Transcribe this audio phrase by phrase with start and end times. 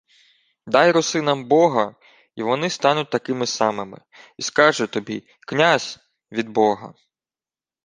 [0.73, 1.85] —Дай русинам бога—
[2.39, 4.01] й вони стануть такими самими.
[4.37, 5.99] Й скажуть тобі: «Князь—
[6.31, 6.93] від бога».